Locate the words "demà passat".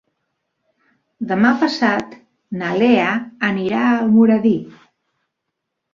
1.31-2.17